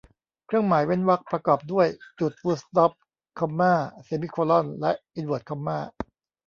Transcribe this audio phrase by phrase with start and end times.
[0.45, 1.87] เครื่องหมายเว้นวรรคประกอบด้วย
[2.19, 2.91] จุดฟูลสต๊อป
[3.39, 3.73] คอมม่า
[4.03, 5.77] เซมิโคล่อน และอินเวิร์ทคอมม่า